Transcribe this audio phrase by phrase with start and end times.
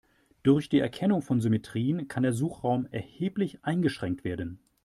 [0.41, 4.57] Durch die Erkennung von Symmetrien kann der Suchraum erheblich eingeschränkt werden.